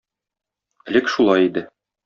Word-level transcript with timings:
Элек 0.93 1.13
шулай 1.17 1.49
иде. 1.51 1.67